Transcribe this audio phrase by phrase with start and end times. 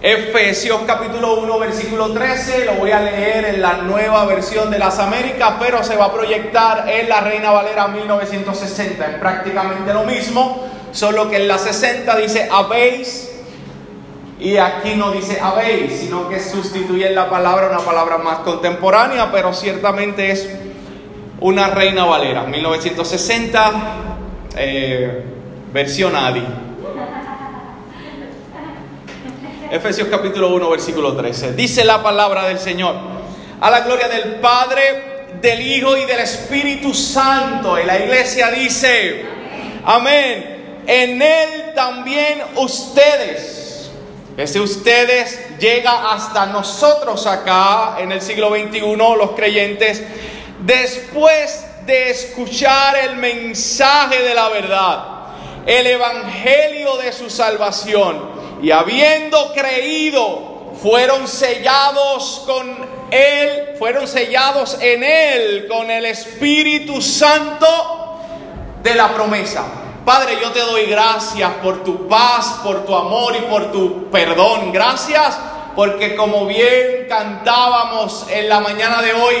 [0.00, 5.00] Efesios capítulo 1 versículo 13, lo voy a leer en la nueva versión de las
[5.00, 9.04] Américas, pero se va a proyectar en la Reina Valera 1960.
[9.04, 13.28] Es prácticamente lo mismo, solo que en la 60 dice habéis
[14.38, 19.52] y aquí no dice habéis, sino que sustituye la palabra una palabra más contemporánea, pero
[19.52, 20.48] ciertamente es
[21.40, 23.72] una Reina Valera 1960,
[24.56, 25.24] eh,
[25.72, 26.67] versión ADI.
[29.70, 31.52] Efesios capítulo 1, versículo 13.
[31.52, 32.94] Dice la palabra del Señor.
[33.60, 37.78] A la gloria del Padre, del Hijo y del Espíritu Santo.
[37.78, 39.26] Y la iglesia dice,
[39.84, 40.84] amén.
[40.86, 43.90] En Él también ustedes.
[44.38, 50.02] Ese ustedes llega hasta nosotros acá en el siglo XXI, los creyentes,
[50.60, 55.04] después de escuchar el mensaje de la verdad,
[55.66, 62.76] el evangelio de su salvación y habiendo creído, fueron sellados con
[63.10, 68.18] Él, fueron sellados en Él con el Espíritu Santo
[68.82, 69.64] de la promesa.
[70.04, 74.72] Padre, yo te doy gracias por tu paz, por tu amor y por tu perdón.
[74.72, 75.38] Gracias
[75.76, 79.34] porque como bien cantábamos en la mañana de hoy,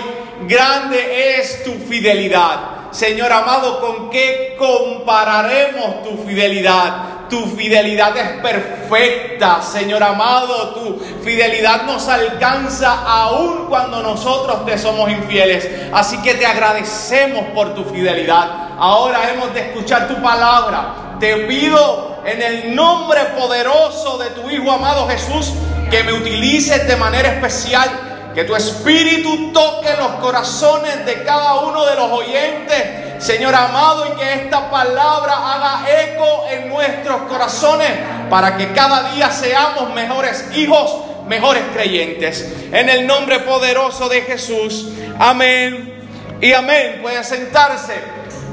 [0.46, 2.90] grande es tu fidelidad.
[2.90, 7.17] Señor amado, ¿con qué compararemos tu fidelidad?
[7.28, 10.70] Tu fidelidad es perfecta, Señor amado.
[10.74, 15.68] Tu fidelidad nos alcanza aún cuando nosotros te somos infieles.
[15.92, 18.68] Así que te agradecemos por tu fidelidad.
[18.78, 21.16] Ahora hemos de escuchar tu palabra.
[21.20, 25.52] Te pido en el nombre poderoso de tu Hijo amado Jesús
[25.90, 28.07] que me utilices de manera especial
[28.38, 32.84] que tu espíritu toque los corazones de cada uno de los oyentes,
[33.18, 37.90] Señor amado, y que esta palabra haga eco en nuestros corazones
[38.30, 42.48] para que cada día seamos mejores hijos, mejores creyentes.
[42.70, 44.86] En el nombre poderoso de Jesús.
[45.18, 46.06] Amén
[46.40, 47.00] y amén.
[47.02, 47.94] Puede sentarse.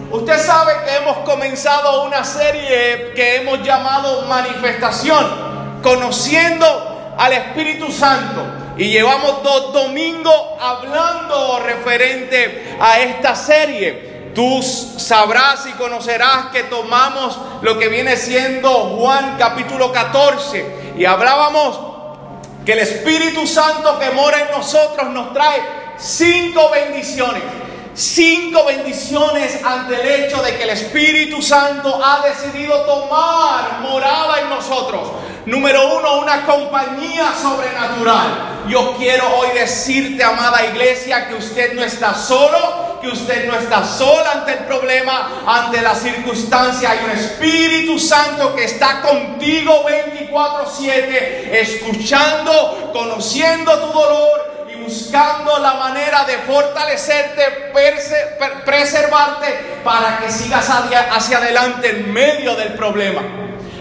[0.10, 8.65] Usted sabe que hemos comenzado una serie que hemos llamado manifestación, conociendo al Espíritu Santo.
[8.78, 14.32] Y llevamos dos domingos hablando referente a esta serie.
[14.36, 21.80] Tú sabrás y conocerás que tomamos lo que viene siendo Juan capítulo 14 y hablábamos
[22.66, 25.62] que el Espíritu Santo que mora en nosotros nos trae
[25.98, 27.44] cinco bendiciones.
[27.96, 34.50] Cinco bendiciones ante el hecho de que el Espíritu Santo ha decidido tomar morada en
[34.50, 35.12] nosotros.
[35.46, 38.66] Número uno, una compañía sobrenatural.
[38.68, 43.86] Yo quiero hoy decirte, amada iglesia, que usted no está solo, que usted no está
[43.86, 46.92] sola ante el problema, ante la circunstancia.
[46.92, 54.45] Hay un Espíritu Santo que está contigo 24/7, escuchando, conociendo tu dolor
[54.86, 57.72] buscando la manera de fortalecerte,
[58.66, 63.22] preservarte para que sigas hacia adelante en medio del problema.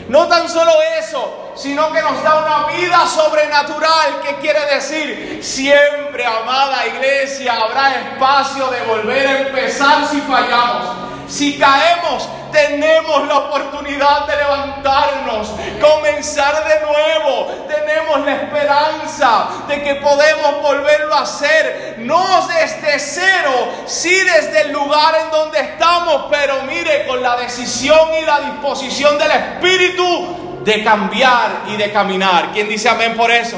[0.09, 4.21] No tan solo eso, sino que nos da una vida sobrenatural.
[4.23, 5.41] ¿Qué quiere decir?
[5.43, 11.14] Siempre, amada iglesia, habrá espacio de volver a empezar si fallamos.
[11.34, 15.50] Si caemos, tenemos la oportunidad de levantarnos,
[15.81, 17.67] comenzar de nuevo.
[17.67, 21.97] Tenemos la esperanza de que podemos volverlo a hacer.
[21.99, 28.15] No desde cero, sí desde el lugar en donde estamos, pero mire, con la decisión
[28.17, 32.53] y la disposición del Espíritu de cambiar y de caminar.
[32.53, 33.56] ¿Quién dice amén por eso?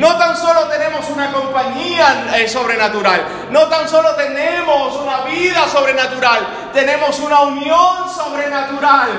[0.00, 6.70] No tan solo tenemos una compañía eh, sobrenatural, no tan solo tenemos una vida sobrenatural,
[6.72, 9.10] tenemos una unión sobrenatural.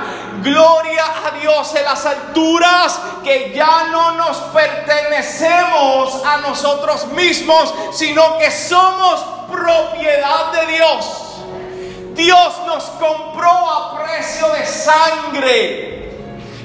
[0.42, 8.40] Gloria a Dios en las alturas que ya no nos pertenecemos a nosotros mismos, sino
[8.40, 11.06] que somos propiedad de Dios.
[12.16, 15.91] Dios nos compró a precio de sangre.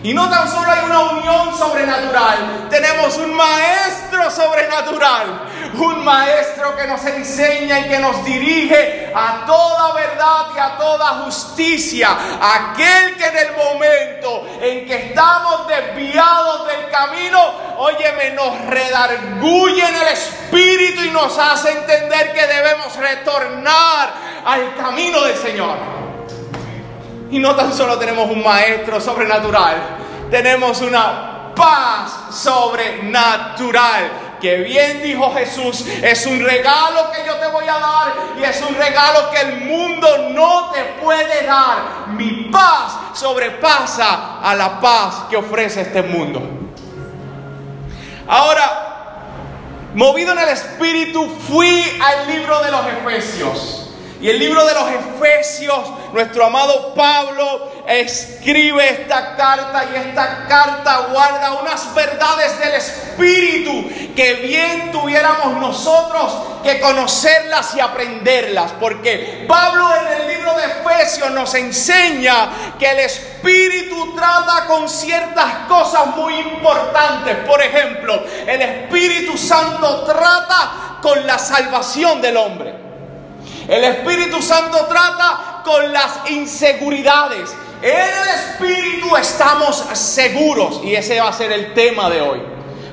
[0.06, 6.86] Y no tan solo hay una unión sobrenatural, tenemos un maestro sobrenatural, un maestro que
[6.86, 12.10] nos enseña y que nos dirige a toda verdad y a toda justicia.
[12.40, 17.40] Aquel que en el momento en que estamos desviados del camino,
[17.78, 24.12] óyeme, nos redarguye en el espíritu y nos hace entender que debemos retornar
[24.44, 25.96] al camino del Señor.
[27.28, 29.96] Y no tan solo tenemos un maestro sobrenatural,
[30.30, 34.22] tenemos una paz sobrenatural.
[34.40, 38.60] Que bien dijo Jesús, es un regalo que yo te voy a dar y es
[38.60, 42.08] un regalo que el mundo no te puede dar.
[42.08, 46.42] Mi paz sobrepasa a la paz que ofrece este mundo.
[48.28, 49.22] Ahora,
[49.94, 53.85] movido en el Espíritu, fui al libro de los Efesios.
[54.20, 55.78] Y el libro de los Efesios,
[56.12, 64.34] nuestro amado Pablo escribe esta carta y esta carta guarda unas verdades del Espíritu que
[64.34, 66.32] bien tuviéramos nosotros
[66.62, 68.72] que conocerlas y aprenderlas.
[68.80, 75.66] Porque Pablo en el libro de Efesios nos enseña que el Espíritu trata con ciertas
[75.68, 77.36] cosas muy importantes.
[77.46, 82.65] Por ejemplo, el Espíritu Santo trata con la salvación del hombre.
[83.68, 87.52] El Espíritu Santo trata con las inseguridades.
[87.82, 92.42] En el Espíritu estamos seguros y ese va a ser el tema de hoy.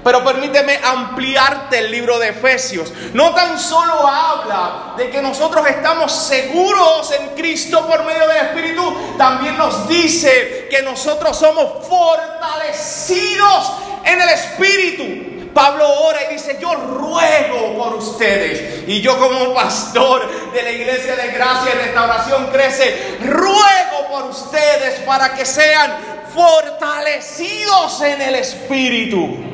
[0.03, 2.91] Pero permíteme ampliarte el libro de Efesios.
[3.13, 9.15] No tan solo habla de que nosotros estamos seguros en Cristo por medio del Espíritu,
[9.17, 13.73] también nos dice que nosotros somos fortalecidos
[14.03, 15.32] en el Espíritu.
[15.53, 18.87] Pablo ora y dice, yo ruego por ustedes.
[18.87, 24.99] Y yo como pastor de la iglesia de gracia y restauración crece, ruego por ustedes
[25.01, 25.91] para que sean
[26.33, 29.53] fortalecidos en el Espíritu.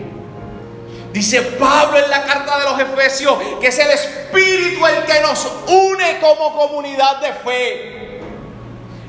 [1.11, 5.47] Dice Pablo en la carta de los Efesios que es el Espíritu el que nos
[5.67, 7.98] une como comunidad de fe.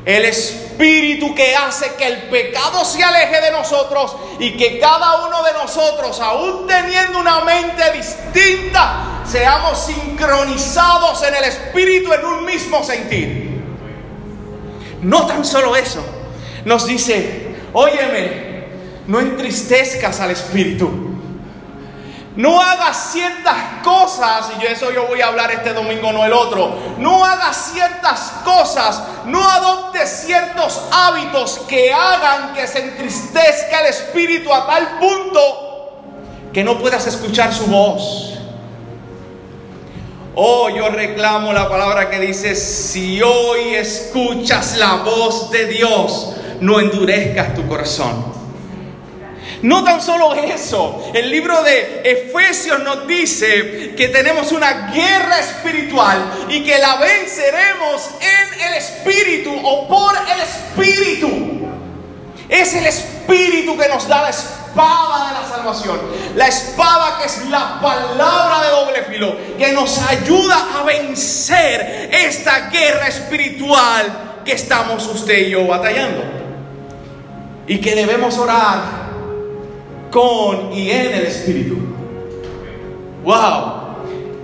[0.04, 5.42] El Espíritu que hace que el pecado se aleje de nosotros y que cada uno
[5.42, 12.82] de nosotros, aún teniendo una mente distinta, seamos sincronizados en el Espíritu en un mismo
[12.82, 13.50] sentir.
[15.02, 16.02] No tan solo eso,
[16.64, 18.64] nos dice, óyeme,
[19.06, 21.09] no entristezcas al Espíritu.
[22.36, 26.76] No hagas ciertas cosas, y eso yo voy a hablar este domingo, no el otro.
[26.98, 34.52] No hagas ciertas cosas, no adoptes ciertos hábitos que hagan que se entristezca el espíritu
[34.52, 35.70] a tal punto
[36.52, 38.38] que no puedas escuchar su voz.
[40.36, 46.78] Oh, yo reclamo la palabra que dice, si hoy escuchas la voz de Dios, no
[46.78, 48.39] endurezcas tu corazón.
[49.62, 56.46] No tan solo eso, el libro de Efesios nos dice que tenemos una guerra espiritual
[56.48, 61.28] y que la venceremos en el Espíritu o por el Espíritu.
[62.48, 66.00] Es el Espíritu que nos da la espada de la salvación.
[66.36, 72.70] La espada que es la palabra de doble filo, que nos ayuda a vencer esta
[72.70, 76.22] guerra espiritual que estamos usted y yo batallando.
[77.66, 79.09] Y que debemos orar
[80.10, 81.76] con y en el Espíritu.
[83.24, 83.80] ¡Wow!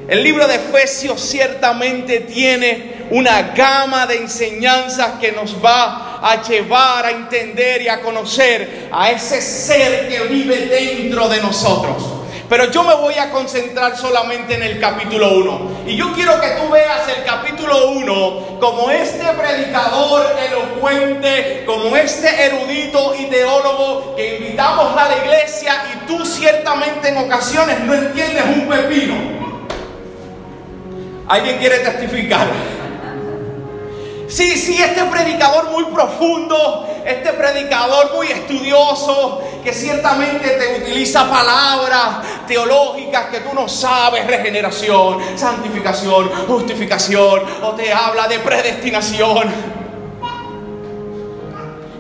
[0.09, 7.07] El libro de Efesios ciertamente tiene una gama de enseñanzas que nos va a llevar
[7.07, 12.05] a entender y a conocer a ese ser que vive dentro de nosotros.
[12.49, 15.71] Pero yo me voy a concentrar solamente en el capítulo 1.
[15.87, 22.47] Y yo quiero que tú veas el capítulo 1 como este predicador elocuente, como este
[22.47, 28.45] erudito y teólogo que invitamos a la iglesia y tú ciertamente en ocasiones no entiendes
[28.45, 29.15] un pepino.
[31.29, 32.47] ¿Alguien quiere testificar?
[34.37, 42.19] Sí, sí, este predicador muy profundo, este predicador muy estudioso, que ciertamente te utiliza palabras
[42.47, 49.51] teológicas que tú no sabes, regeneración, santificación, justificación, o te habla de predestinación.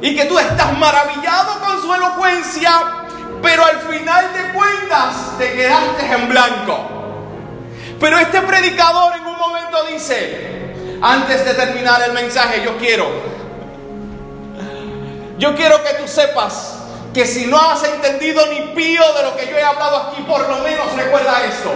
[0.03, 2.71] Y que tú estás maravillado con su elocuencia,
[3.41, 6.81] pero al final de cuentas te quedaste en blanco.
[7.99, 10.66] Pero este predicador en un momento dice,
[11.03, 13.07] antes de terminar el mensaje, yo quiero,
[15.39, 16.75] yo quiero que tú sepas
[17.13, 20.49] que si no has entendido ni pío de lo que yo he hablado aquí, por
[20.49, 21.73] lo menos recuerda esto.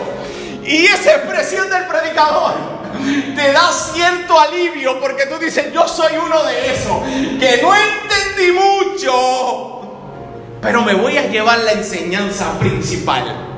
[0.65, 2.53] Y esa expresión del predicador
[3.35, 7.03] te da cierto alivio porque tú dices, yo soy uno de esos,
[7.39, 9.81] que no entendí mucho,
[10.61, 13.50] pero me voy a llevar la enseñanza principal.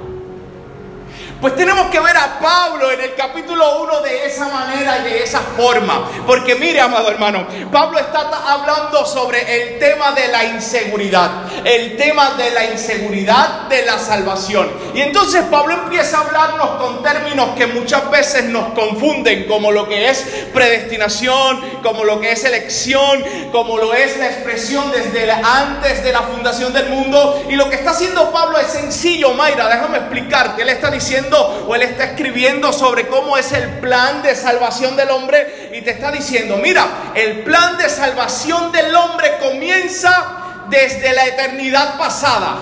[1.43, 5.25] Pues tenemos que ver a Pablo en el capítulo 1 de esa manera y de
[5.25, 6.09] esa forma.
[6.25, 9.41] Porque mire, amado hermano, Pablo está hablando sobre
[9.73, 11.31] el tema de la inseguridad.
[11.65, 14.71] El tema de la inseguridad de la salvación.
[14.95, 19.89] Y entonces Pablo empieza a hablarnos con términos que muchas veces nos confunden, como lo
[19.89, 20.21] que es
[20.55, 26.23] predestinación, como lo que es elección, como lo es la expresión desde antes de la
[26.23, 27.47] fundación del mundo.
[27.49, 30.63] Y lo que está haciendo Pablo es sencillo, Mayra, déjame explicarte.
[30.63, 35.11] Él está diciendo o él está escribiendo sobre cómo es el plan de salvación del
[35.11, 41.27] hombre y te está diciendo, mira, el plan de salvación del hombre comienza desde la
[41.27, 42.57] eternidad pasada.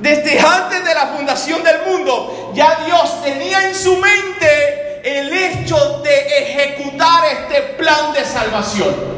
[0.00, 6.00] Desde antes de la fundación del mundo, ya Dios tenía en su mente el hecho
[6.02, 9.14] de ejecutar este plan de salvación.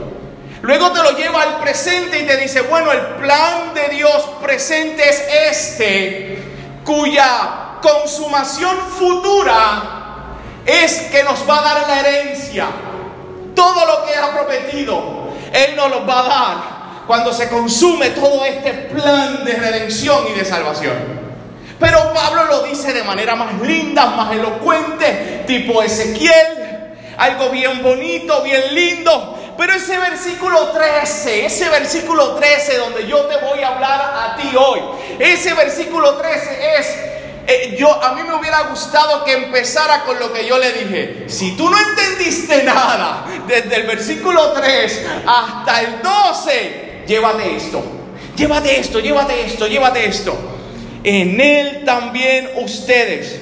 [0.62, 5.08] Luego te lo lleva al presente y te dice, bueno, el plan de Dios presente
[5.08, 6.38] es este,
[6.84, 9.96] cuya consumación futura
[10.64, 12.66] es que nos va a dar la herencia.
[13.54, 18.44] Todo lo que ha prometido, Él nos lo va a dar cuando se consume todo
[18.44, 21.26] este plan de redención y de salvación.
[21.78, 28.42] Pero Pablo lo dice de manera más linda, más elocuente, tipo Ezequiel, algo bien bonito,
[28.42, 34.00] bien lindo, pero ese versículo 13, ese versículo 13 donde yo te voy a hablar
[34.00, 34.80] a ti hoy,
[35.18, 36.98] ese versículo 13 es,
[37.46, 41.24] eh, yo, a mí me hubiera gustado que empezara con lo que yo le dije.
[41.28, 47.82] Si tú no entendiste nada desde el versículo 3 hasta el 12, llévate esto,
[48.36, 50.36] llévate esto, llévate esto, llévate esto.
[51.04, 53.38] En él también ustedes,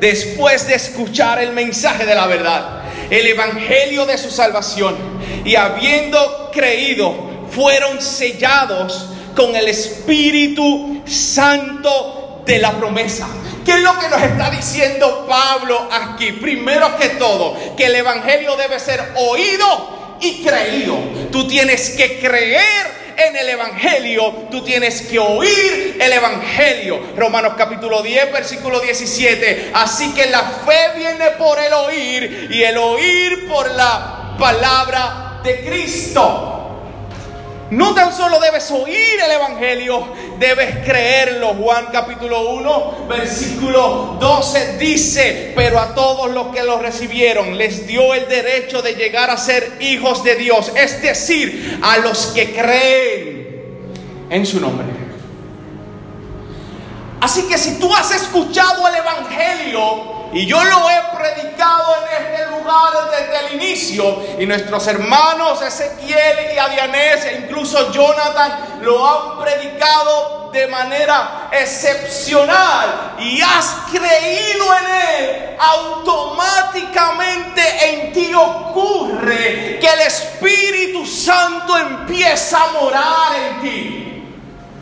[0.00, 4.96] después de escuchar el mensaje de la verdad, el evangelio de su salvación
[5.44, 12.17] y habiendo creído, fueron sellados con el Espíritu Santo
[12.48, 13.28] de la promesa.
[13.62, 16.32] ¿Qué es lo que nos está diciendo Pablo aquí?
[16.32, 20.96] Primero que todo, que el Evangelio debe ser oído y creído.
[21.30, 26.98] Tú tienes que creer en el Evangelio, tú tienes que oír el Evangelio.
[27.18, 29.72] Romanos capítulo 10, versículo 17.
[29.74, 35.60] Así que la fe viene por el oír y el oír por la palabra de
[35.60, 36.58] Cristo.
[37.70, 40.08] No tan solo debes oír el Evangelio,
[40.38, 41.48] debes creerlo.
[41.48, 48.14] Juan capítulo 1, versículo 12 dice, pero a todos los que lo recibieron les dio
[48.14, 53.88] el derecho de llegar a ser hijos de Dios, es decir, a los que creen
[54.30, 54.86] en su nombre.
[57.20, 60.97] Así que si tú has escuchado el Evangelio, y yo lo he
[63.10, 64.22] desde el inicio.
[64.38, 73.14] Y nuestros hermanos Ezequiel y Adianés e incluso Jonathan lo han predicado de manera excepcional.
[73.18, 74.84] Y has creído en
[75.14, 75.56] él.
[75.58, 84.04] Automáticamente en ti ocurre que el Espíritu Santo empieza a morar en ti.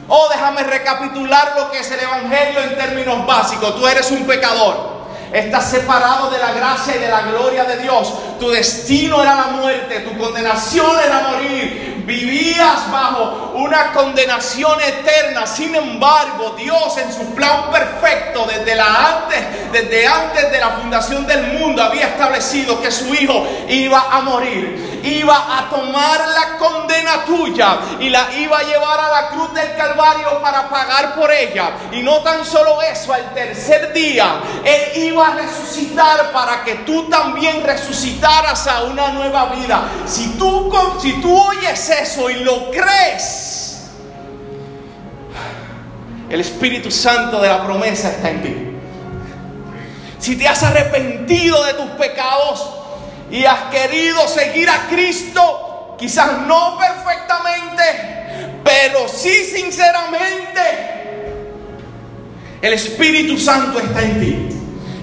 [0.09, 3.75] Oh, déjame recapitular lo que es el Evangelio en términos básicos.
[3.76, 4.96] Tú eres un pecador.
[5.33, 8.12] Estás separado de la gracia y de la gloria de Dios.
[8.38, 15.47] Tu destino era la muerte, tu condenación era morir vivías bajo una condenación eterna.
[15.47, 21.59] Sin embargo, Dios en su plan perfecto desde antes, desde antes de la fundación del
[21.59, 27.79] mundo había establecido que su hijo iba a morir, iba a tomar la condena tuya
[28.01, 31.71] y la iba a llevar a la cruz del Calvario para pagar por ella.
[31.93, 37.09] Y no tan solo eso, al tercer día él iba a resucitar para que tú
[37.09, 39.83] también resucitaras a una nueva vida.
[40.07, 40.71] Si tú
[41.37, 43.91] oyes eso y lo crees,
[46.29, 48.63] el Espíritu Santo de la promesa está en ti.
[50.19, 52.69] Si te has arrepentido de tus pecados
[53.30, 60.61] y has querido seguir a Cristo, quizás no perfectamente, pero sí sinceramente,
[62.62, 64.42] el Espíritu Santo está en ti.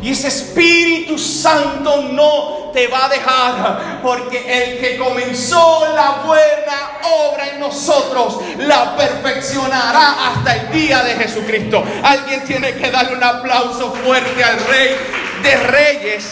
[0.02, 7.00] Y ese Espíritu Santo no te va a dejar, porque el que comenzó la buena
[7.04, 11.86] obra en nosotros la perfeccionará hasta el día de Jesucristo.
[12.04, 14.98] Alguien tiene que darle un aplauso fuerte al Rey
[15.42, 16.26] de Reyes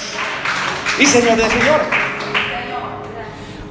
[1.02, 1.82] y Señor de Señor.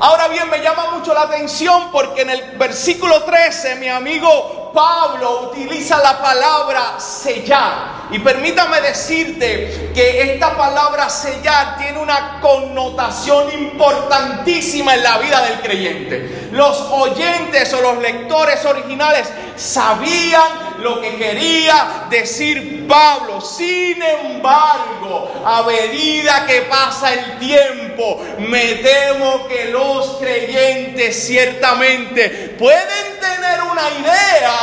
[0.00, 5.50] Ahora bien, me llama mucho la atención porque en el versículo 13 mi amigo Pablo
[5.50, 8.00] utiliza la palabra sellar.
[8.10, 15.60] Y permítame decirte que esta palabra sellar tiene una connotación importantísima en la vida del
[15.60, 16.48] creyente.
[16.52, 23.40] Los oyentes o los lectores originales sabían lo que quería decir Pablo.
[23.40, 33.20] Sin embargo, a medida que pasa el tiempo, me temo que los creyentes ciertamente pueden
[33.20, 34.59] tener una idea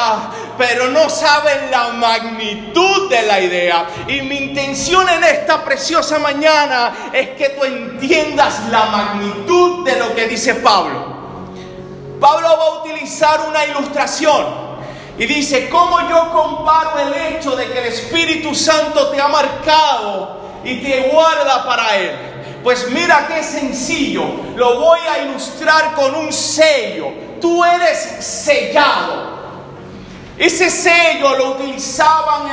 [0.57, 3.87] pero no saben la magnitud de la idea.
[4.07, 10.15] Y mi intención en esta preciosa mañana es que tú entiendas la magnitud de lo
[10.15, 11.15] que dice Pablo.
[12.19, 14.67] Pablo va a utilizar una ilustración.
[15.19, 20.37] Y dice, ¿cómo yo comparo el hecho de que el Espíritu Santo te ha marcado
[20.63, 22.11] y te guarda para Él?
[22.63, 24.23] Pues mira qué sencillo,
[24.55, 27.07] lo voy a ilustrar con un sello.
[27.39, 29.37] Tú eres sellado
[30.38, 32.50] Ese sello lo utilizaban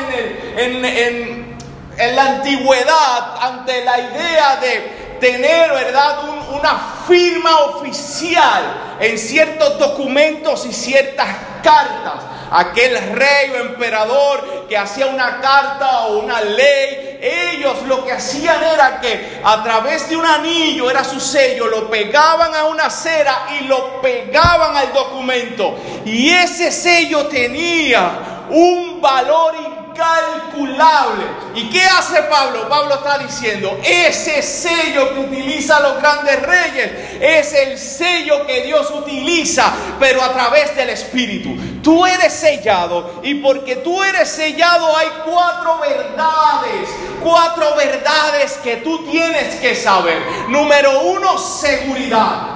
[0.56, 1.56] en, en,
[1.98, 6.20] en, la antigüedad ante la idea de tener, ¿verdad?,
[6.52, 11.28] una firma oficial en ciertos documentos y ciertas
[11.62, 12.22] cartas
[12.54, 18.62] aquel rey o emperador que hacía una carta o una ley, ellos lo que hacían
[18.62, 23.46] era que a través de un anillo, era su sello, lo pegaban a una cera
[23.58, 25.76] y lo pegaban al documento.
[26.04, 31.24] Y ese sello tenía un valor incalculable.
[31.54, 32.68] ¿Y qué hace Pablo?
[32.68, 38.90] Pablo está diciendo, ese sello que utilizan los grandes reyes es el sello que Dios
[38.90, 41.56] utiliza, pero a través del Espíritu.
[41.82, 46.88] Tú eres sellado y porque tú eres sellado hay cuatro verdades,
[47.22, 50.20] cuatro verdades que tú tienes que saber.
[50.48, 52.50] Número uno, seguridad.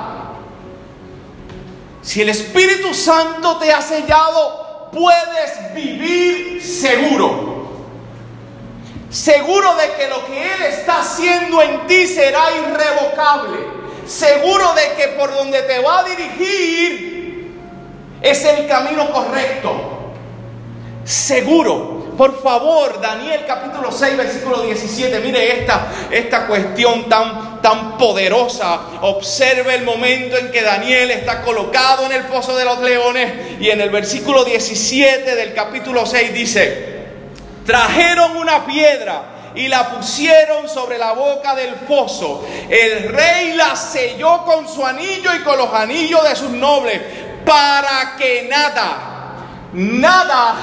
[2.03, 7.49] Si el Espíritu Santo te ha sellado, puedes vivir seguro.
[9.11, 13.59] Seguro de que lo que Él está haciendo en ti será irrevocable.
[14.07, 17.55] Seguro de que por donde te va a dirigir
[18.21, 19.71] es el camino correcto.
[21.05, 21.98] Seguro.
[22.19, 28.81] Por favor, Daniel capítulo 6, versículo 17, mire esta, esta cuestión tan, tan poderosa.
[29.03, 33.71] Observe el momento en que Daniel está colocado en el foso de los leones y
[33.71, 37.05] en el versículo 17 del capítulo 6 dice,
[37.65, 42.45] trajeron una piedra y la pusieron sobre la boca del foso.
[42.69, 47.01] El rey la selló con su anillo y con los anillos de sus nobles
[47.45, 49.18] para que nada
[49.73, 50.57] nada,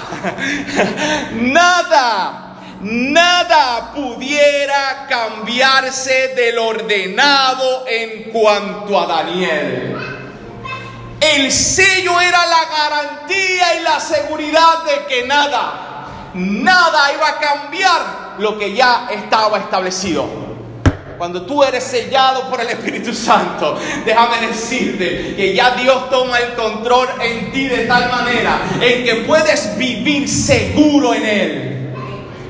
[1.33, 9.97] nada, nada pudiera cambiarse del ordenado en cuanto a Daniel.
[11.21, 18.35] El sello era la garantía y la seguridad de que nada, nada iba a cambiar
[18.37, 20.54] lo que ya estaba establecido.
[21.17, 26.53] Cuando tú eres sellado por el Espíritu Santo, déjame decirte que ya Dios toma el
[26.53, 31.89] control en ti de tal manera en que puedes vivir seguro en Él.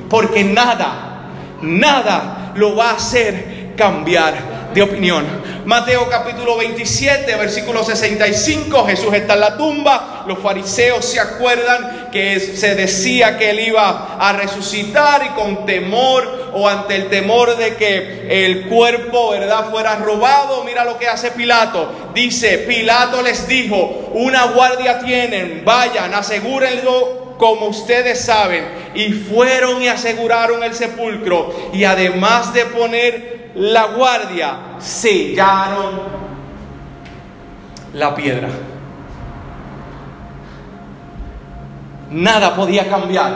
[0.10, 1.30] Porque nada,
[1.62, 5.26] nada lo va a hacer cambiar de opinión.
[5.66, 12.40] Mateo capítulo 27, versículo 65, Jesús está en la tumba, los fariseos se acuerdan que
[12.40, 17.76] se decía que él iba a resucitar y con temor o ante el temor de
[17.76, 22.12] que el cuerpo, ¿verdad?, fuera robado, mira lo que hace Pilato.
[22.14, 28.66] Dice, Pilato les dijo, una guardia tienen, vayan, asegúrenlo como ustedes saben,
[28.96, 36.02] y fueron y aseguraron el sepulcro, y además de poner la guardia, sellaron
[37.94, 38.48] la piedra.
[42.12, 43.34] Nada podía cambiar,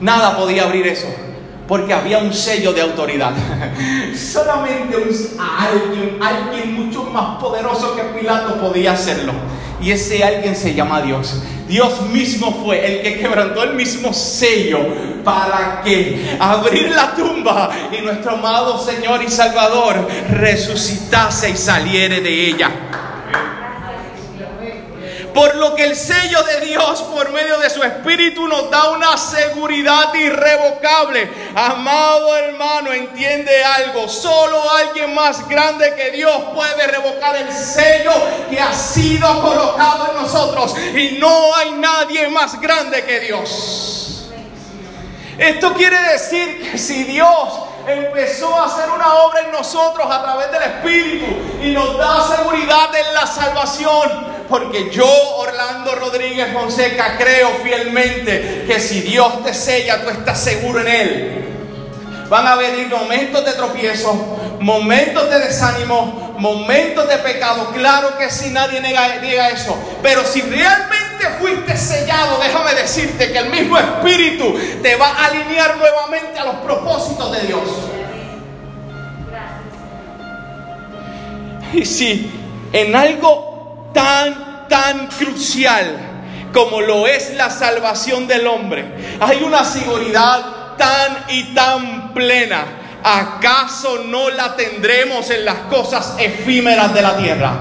[0.00, 1.08] nada podía abrir eso,
[1.68, 3.32] porque había un sello de autoridad.
[4.16, 4.96] Solamente
[5.38, 9.34] alguien, alguien mucho más poderoso que Pilato podía hacerlo.
[9.80, 11.40] Y ese alguien se llama Dios.
[11.68, 14.80] Dios mismo fue el que quebrantó el mismo sello
[15.22, 22.48] para que abrir la tumba y nuestro amado Señor y Salvador resucitase y saliere de
[22.48, 22.70] ella.
[25.38, 29.16] Por lo que el sello de Dios por medio de su Espíritu nos da una
[29.16, 31.30] seguridad irrevocable.
[31.54, 34.08] Amado hermano, entiende algo.
[34.08, 38.10] Solo alguien más grande que Dios puede revocar el sello
[38.50, 40.74] que ha sido colocado en nosotros.
[40.96, 44.32] Y no hay nadie más grande que Dios.
[45.38, 47.48] Esto quiere decir que si Dios
[47.86, 51.26] empezó a hacer una obra en nosotros a través del Espíritu
[51.62, 55.06] y nos da seguridad en la salvación, porque yo,
[55.36, 61.44] Orlando Rodríguez Fonseca, creo fielmente que si Dios te sella, tú estás seguro en Él.
[62.28, 64.12] Van a venir momentos de tropiezo,
[64.60, 67.70] momentos de desánimo, momentos de pecado.
[67.72, 69.76] Claro que si nadie niega, eso.
[70.02, 75.76] Pero si realmente fuiste sellado, déjame decirte que el mismo Espíritu te va a alinear
[75.78, 77.62] nuevamente a los propósitos de Dios.
[81.72, 82.30] Y si
[82.72, 83.47] en algo
[83.92, 86.08] tan, tan crucial
[86.52, 89.16] como lo es la salvación del hombre.
[89.20, 92.64] Hay una seguridad tan y tan plena.
[93.02, 97.52] ¿Acaso no la tendremos en las cosas efímeras de la tierra?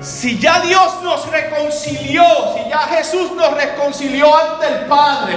[0.00, 5.36] Si ya Dios nos reconcilió, si ya Jesús nos reconcilió ante el Padre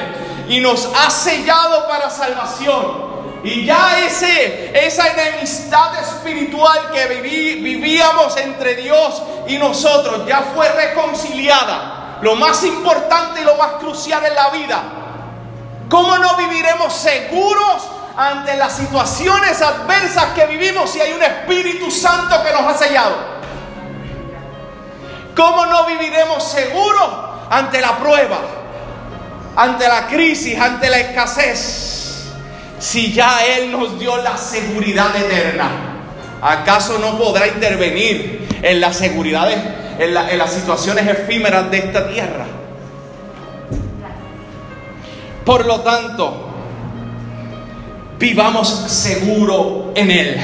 [0.50, 8.76] y nos ha sellado para salvación, y ya ese, esa enemistad espiritual que vivíamos entre
[8.76, 11.93] Dios y nosotros ya fue reconciliada.
[12.21, 14.82] lo más importante y lo más crucial en la vida.
[15.88, 22.41] ¿Cómo no viviremos seguros ante las situaciones adversas que vivimos si hay un Espíritu Santo
[22.43, 23.15] que nos ha sellado?
[25.36, 27.10] ¿Cómo no viviremos seguros
[27.52, 28.39] ante la prueba,
[29.56, 32.07] ante la crisis, ante la escasez,
[32.80, 35.70] si ya Él nos dio la seguridad eterna?
[36.42, 39.58] ¿Acaso no podrá intervenir en las seguridades,
[40.00, 42.46] en, las situaciones efímeras de esta tierra?
[45.44, 46.50] Por lo tanto,
[48.20, 50.38] vivamos seguros en Él,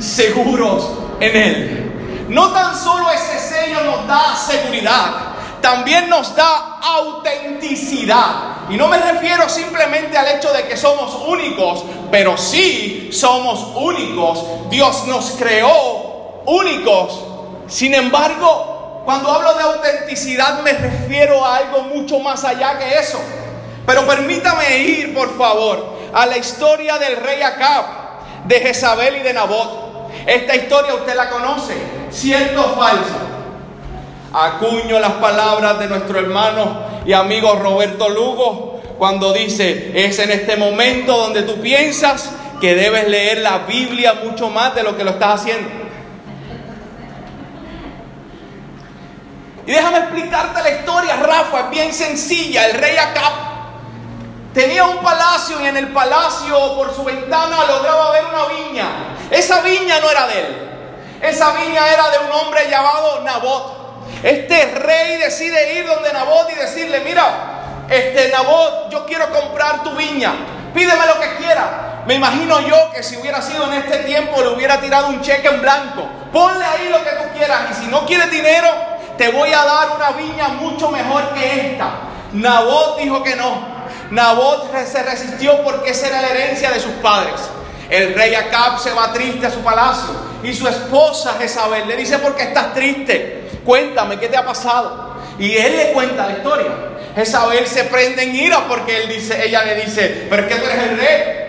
[0.00, 1.80] seguros en Él.
[2.28, 5.33] No tan solo ese sello nos da seguridad,
[5.64, 8.68] también nos da autenticidad.
[8.68, 14.44] Y no me refiero simplemente al hecho de que somos únicos, pero sí somos únicos.
[14.68, 17.18] Dios nos creó únicos.
[17.66, 23.18] Sin embargo, cuando hablo de autenticidad me refiero a algo mucho más allá que eso.
[23.86, 27.86] Pero permítame ir, por favor, a la historia del rey Acab,
[28.44, 30.10] de Jezabel y de Nabot.
[30.26, 31.74] Esta historia usted la conoce,
[32.10, 33.33] cierto o falsa.
[34.34, 40.56] Acuño las palabras de nuestro hermano y amigo Roberto Lugo cuando dice, es en este
[40.56, 45.12] momento donde tú piensas que debes leer la Biblia mucho más de lo que lo
[45.12, 45.68] estás haciendo.
[49.66, 52.66] Y déjame explicarte la historia, Rafa, es bien sencilla.
[52.66, 53.32] El rey Acab
[54.54, 58.86] Tenía un palacio y en el palacio por su ventana lograba ver una viña.
[59.28, 60.70] Esa viña no era de él.
[61.22, 63.83] Esa viña era de un hombre llamado Nabot.
[64.22, 69.90] Este rey decide ir donde Nabot y decirle, mira, este Nabot, yo quiero comprar tu
[69.90, 70.32] viña.
[70.74, 72.02] Pídeme lo que quiera.
[72.06, 75.48] Me imagino yo que si hubiera sido en este tiempo le hubiera tirado un cheque
[75.48, 76.06] en blanco.
[76.32, 78.68] Ponle ahí lo que tú quieras y si no quieres dinero,
[79.16, 81.90] te voy a dar una viña mucho mejor que esta.
[82.32, 83.74] Nabot dijo que no.
[84.10, 87.40] Nabot se resistió porque esa era la herencia de sus padres.
[87.88, 92.18] El rey Acab se va triste a su palacio y su esposa Jezabel le dice,
[92.18, 93.43] ¿por qué estás triste?
[93.64, 95.14] Cuéntame, ¿qué te ha pasado?
[95.38, 96.72] Y él le cuenta la historia.
[97.14, 100.88] Jezabel se prende en ira porque él dice, ella le dice, ¿pero qué tú eres
[100.90, 101.44] el rey?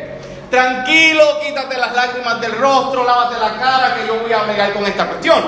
[0.49, 4.85] Tranquilo, quítate las lágrimas del rostro, lávate la cara, que yo voy a bregar con
[4.85, 5.43] esta cuestión.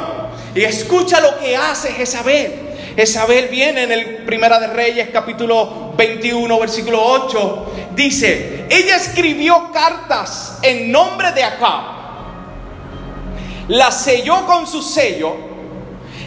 [0.55, 2.67] Y escucha lo que hace Jezabel.
[2.95, 7.71] Jezabel viene en el Primera de Reyes capítulo 21 versículo 8.
[7.95, 11.83] Dice, ella escribió cartas en nombre de Acab,
[13.67, 15.35] las selló con su sello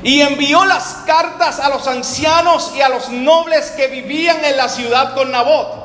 [0.03, 4.69] y envió las cartas a los ancianos y a los nobles que vivían en la
[4.69, 5.81] ciudad con Nabot.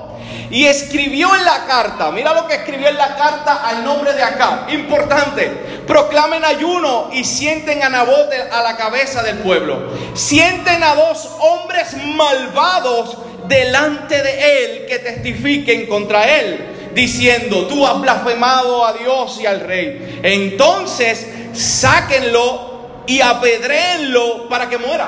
[0.49, 4.23] Y escribió en la carta, mira lo que escribió en la carta al nombre de
[4.23, 5.47] Acab, importante,
[5.88, 9.89] proclamen ayuno y sienten a Nabot a la cabeza del pueblo.
[10.13, 17.99] Sienten a dos hombres malvados delante de él que testifiquen contra él, diciendo, tú has
[17.99, 20.19] blasfemado a Dios y al rey.
[20.23, 22.74] Entonces, sáquenlo
[23.08, 25.08] y apedréenlo para que muera.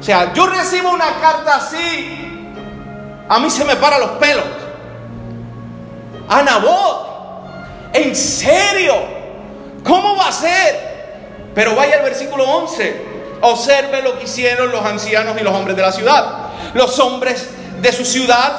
[0.00, 2.22] O sea, yo recibo una carta así
[3.32, 4.44] a mí se me para los pelos.
[6.28, 8.94] A Nabot, ¿en serio?
[9.84, 11.52] ¿Cómo va a ser?
[11.54, 13.12] Pero vaya al versículo 11.
[13.40, 16.50] Observe lo que hicieron los ancianos y los hombres de la ciudad.
[16.74, 17.48] Los hombres
[17.80, 18.58] de su ciudad,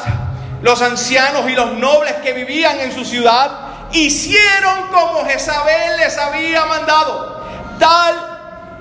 [0.63, 3.51] los ancianos y los nobles que vivían en su ciudad,
[3.91, 7.43] hicieron como Jezabel les había mandado.
[7.77, 8.32] Tal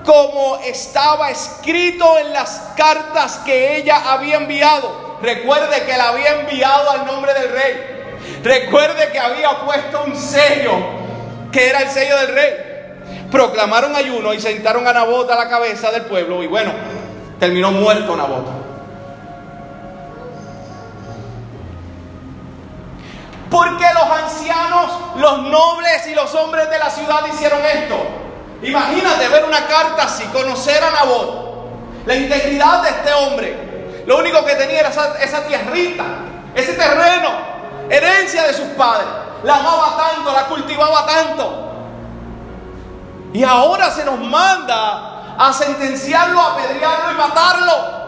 [0.03, 5.17] como estaba escrito en las cartas que ella había enviado.
[5.21, 7.93] Recuerde que la había enviado al nombre del rey.
[8.43, 10.73] Recuerde que había puesto un sello,
[11.51, 12.53] que era el sello del rey.
[13.31, 16.43] Proclamaron ayuno y sentaron a Nabot a la cabeza del pueblo.
[16.43, 16.71] Y bueno,
[17.39, 18.63] terminó muerto Nabot.
[23.49, 27.95] Porque los ancianos, los nobles y los hombres de la ciudad hicieron esto?
[28.63, 33.73] Imagínate ver una carta así, conocer a Nabot, la integridad de este hombre,
[34.05, 36.03] lo único que tenía era esa, tierrita,
[36.55, 37.29] ese terreno,
[37.89, 39.07] herencia de sus padres.
[39.43, 41.71] La amaba tanto, la cultivaba tanto.
[43.33, 48.03] Y ahora se nos manda a sentenciarlo, a apedrearlo y matarlo.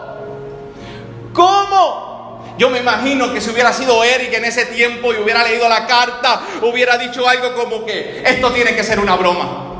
[1.32, 2.44] ¿Cómo?
[2.58, 5.86] Yo me imagino que si hubiera sido Eric en ese tiempo y hubiera leído la
[5.86, 9.75] carta, hubiera dicho algo como que esto tiene que ser una broma.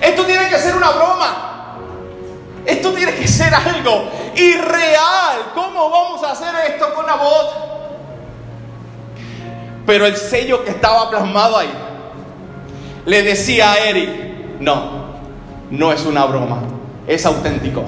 [0.00, 1.78] Esto tiene que ser una broma.
[2.66, 5.52] Esto tiene que ser algo irreal.
[5.54, 7.54] ¿Cómo vamos a hacer esto con voz?
[9.86, 11.72] Pero el sello que estaba plasmado ahí
[13.06, 14.10] le decía a Eric,
[14.58, 15.14] no,
[15.70, 16.60] no es una broma,
[17.06, 17.84] es auténtico.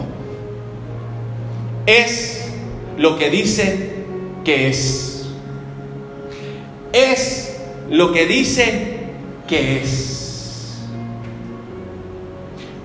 [1.86, 2.44] Es
[2.96, 4.04] lo que dice
[4.44, 5.26] que es.
[6.92, 7.56] Es
[7.90, 8.98] lo que dice
[9.48, 10.17] que es.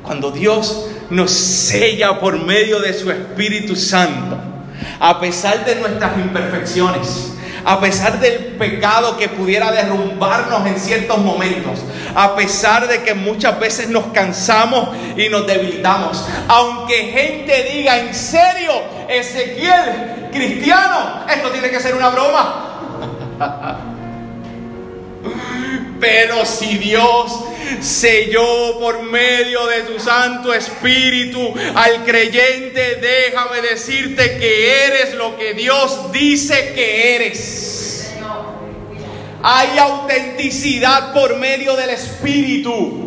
[0.03, 4.37] Cuando Dios nos sella por medio de su Espíritu Santo,
[4.99, 7.33] a pesar de nuestras imperfecciones,
[7.65, 11.79] a pesar del pecado que pudiera derrumbarnos en ciertos momentos,
[12.13, 18.13] a pesar de que muchas veces nos cansamos y nos debilitamos, aunque gente diga, en
[18.13, 18.73] serio,
[19.07, 22.69] Ezequiel, cristiano, esto tiene que ser una broma.
[25.99, 27.39] Pero si Dios
[27.81, 35.53] selló por medio de tu Santo Espíritu al creyente, déjame decirte que eres lo que
[35.53, 38.13] Dios dice que eres.
[39.45, 43.03] Hay autenticidad por medio del Espíritu.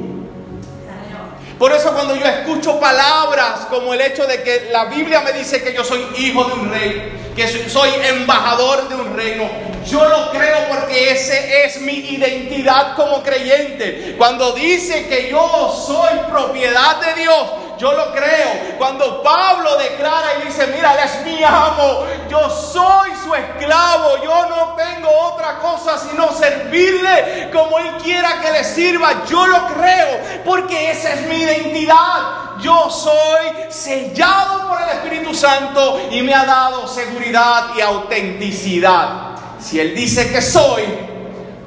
[1.59, 5.63] Por eso cuando yo escucho palabras como el hecho de que la Biblia me dice
[5.63, 9.49] que yo soy hijo de un rey, que soy embajador de un reino,
[9.87, 14.15] yo lo creo porque ese es mi identidad como creyente.
[14.19, 17.47] Cuando dice que yo soy propiedad de Dios,
[17.79, 18.77] yo lo creo.
[18.79, 24.47] Cuando Pablo declara y dice, mira, él es mi amo, yo soy su esclavo, yo
[24.49, 30.43] no tengo otra cosa sino servirle como él quiera que le sirva, yo lo creo,
[30.45, 32.57] porque esa es mi identidad.
[32.59, 39.37] Yo soy sellado por el Espíritu Santo y me ha dado seguridad y autenticidad.
[39.67, 40.85] Si Él dice que soy,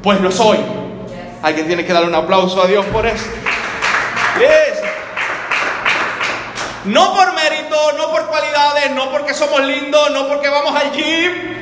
[0.01, 0.57] pues lo soy.
[1.43, 3.25] Alguien tiene que darle un aplauso a Dios por eso.
[6.85, 11.59] No por mérito, no por cualidades, no porque somos lindos, no porque vamos al gym.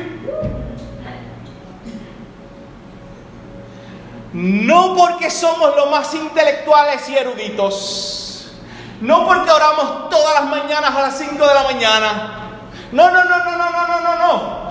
[4.34, 8.52] No porque somos los más intelectuales y eruditos.
[9.02, 12.50] No porque oramos todas las mañanas a las 5 de la mañana.
[12.92, 14.67] No, no, no, no, no, no, no, no, no.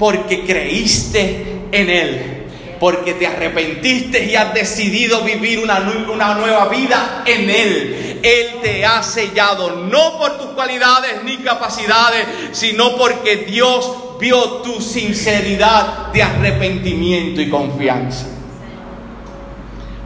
[0.00, 2.36] Porque creíste en Él
[2.80, 8.20] porque te arrepentiste y has decidido vivir una, una, nueva vida en Él.
[8.22, 14.80] Él te ha sellado, no por tus cualidades ni capacidades, sino porque Dios vio tu
[14.80, 18.26] sinceridad de arrepentimiento y confianza.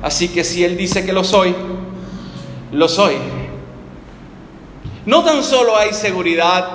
[0.03, 1.55] Así que si Él dice que lo soy,
[2.73, 3.17] lo soy.
[5.07, 6.69] No tan solo hay seguridad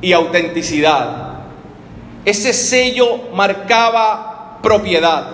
[0.00, 1.27] y autenticidad,
[2.28, 5.24] ese sello marcaba propiedad.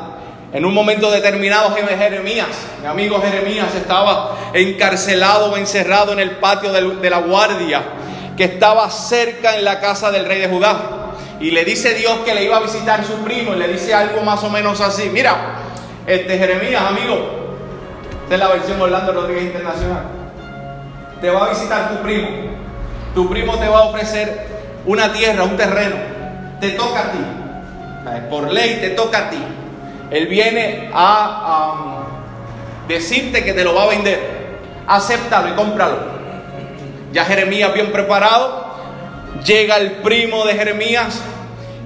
[0.52, 2.46] En un momento determinado, Jeremías,
[2.80, 7.82] mi amigo Jeremías, estaba encarcelado o encerrado en el patio de la guardia
[8.36, 10.76] que estaba cerca en la casa del rey de Judá.
[11.40, 14.22] Y le dice Dios que le iba a visitar su primo y le dice algo
[14.22, 15.10] más o menos así.
[15.12, 15.56] Mira,
[16.06, 17.16] este Jeremías, amigo,
[18.22, 20.04] esta es la versión Orlando Rodríguez Internacional.
[21.20, 22.28] Te va a visitar tu primo.
[23.12, 24.46] Tu primo te va a ofrecer
[24.86, 26.13] una tierra, un terreno
[26.64, 27.18] te toca a ti.
[28.30, 29.42] Por ley te toca a ti.
[30.10, 32.04] Él viene a
[32.88, 34.20] decirte que te lo va a vender.
[34.86, 35.98] Acéptalo y cómpralo.
[37.12, 38.64] Ya Jeremías bien preparado.
[39.44, 41.20] Llega el primo de Jeremías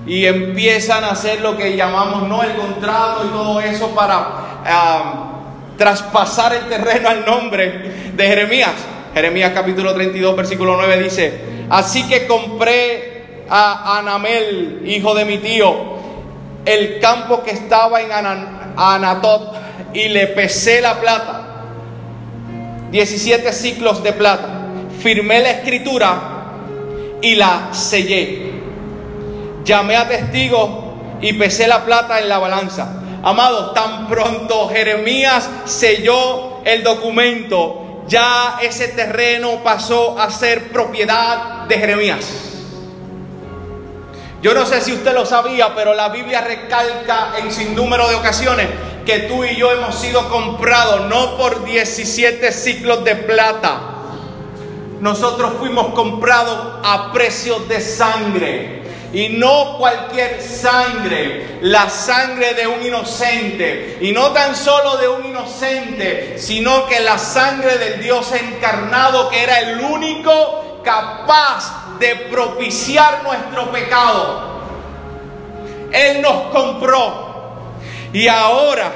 [0.07, 4.27] y empiezan a hacer lo que llamamos no el contrato y todo eso para
[5.77, 8.75] traspasar el terreno al nombre de Jeremías.
[9.13, 13.18] Jeremías capítulo 32 versículo 9 dice, así que compré
[13.51, 15.75] a Anamel, hijo de mi tío,
[16.65, 18.11] el campo que estaba en
[18.77, 19.55] Anatot
[19.95, 21.47] y le pesé la plata,
[22.91, 24.49] 17 ciclos de plata.
[25.01, 26.21] Firmé la escritura
[27.23, 28.53] y la sellé.
[29.65, 30.71] Llamé a testigos
[31.21, 32.95] y pesé la plata en la balanza.
[33.23, 41.79] Amados, tan pronto Jeremías selló el documento, ya ese terreno pasó a ser propiedad de
[41.79, 42.48] Jeremías.
[44.41, 48.15] Yo no sé si usted lo sabía, pero la Biblia recalca en sin número de
[48.15, 48.69] ocasiones
[49.05, 53.81] que tú y yo hemos sido comprados no por 17 ciclos de plata.
[55.01, 58.83] Nosotros fuimos comprados a precio de sangre.
[59.13, 63.97] Y no cualquier sangre, la sangre de un inocente.
[64.03, 69.43] Y no tan solo de un inocente, sino que la sangre del Dios encarnado que
[69.43, 74.49] era el único capaz de propiciar nuestro pecado.
[75.93, 77.29] Él nos compró
[78.13, 78.93] y ahora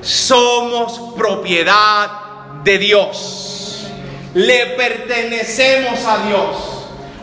[0.00, 2.10] somos propiedad
[2.64, 3.86] de Dios.
[4.34, 6.56] Le pertenecemos a Dios.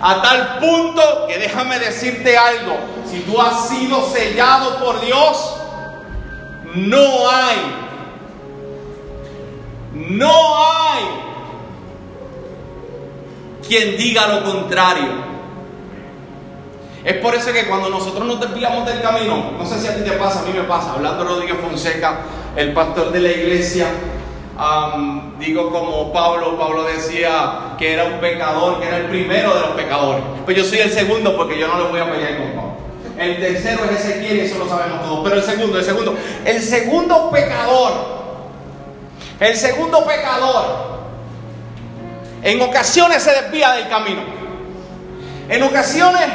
[0.01, 2.77] A tal punto que déjame decirte algo,
[3.09, 5.55] si tú has sido sellado por Dios,
[6.75, 7.57] no hay,
[9.93, 11.28] no hay
[13.69, 15.29] quien diga lo contrario.
[17.05, 20.01] Es por eso que cuando nosotros nos desviamos del camino, no sé si a ti
[20.01, 22.21] te pasa, a mí me pasa, hablando Rodríguez Fonseca,
[22.57, 23.87] el pastor de la iglesia,
[25.39, 29.69] digo como Pablo, Pablo decía que era un pecador, que era el primero de los
[29.69, 30.21] pecadores.
[30.43, 32.69] Pues yo soy el segundo porque yo no le voy a pelear con Pablo.
[33.17, 35.21] El tercero es Ezequiel y eso lo sabemos todos.
[35.23, 37.91] Pero el segundo, el segundo, el segundo pecador,
[39.39, 40.98] el segundo pecador,
[42.41, 44.21] en ocasiones se desvía del camino.
[45.49, 46.27] En ocasiones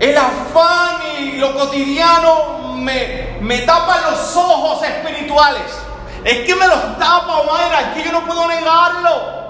[0.00, 5.62] el afán y lo cotidiano me, me tapan los ojos espirituales.
[6.24, 9.42] Es que me los tapa, madre, es que yo no puedo negarlo.